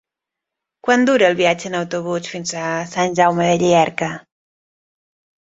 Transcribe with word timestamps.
Quant 0.87 1.03
dura 1.09 1.27
el 1.27 1.37
viatge 1.39 1.67
en 1.71 1.77
autobús 1.79 2.31
fins 2.33 2.55
a 2.63 2.65
Sant 2.95 3.15
Jaume 3.21 3.47
de 3.51 3.67
Llierca? 3.67 4.11